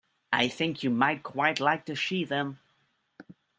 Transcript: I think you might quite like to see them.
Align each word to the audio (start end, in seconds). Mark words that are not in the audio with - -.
I 0.33 0.47
think 0.47 0.81
you 0.81 0.89
might 0.89 1.21
quite 1.21 1.59
like 1.59 1.85
to 1.85 1.95
see 1.95 2.25
them. 2.25 2.59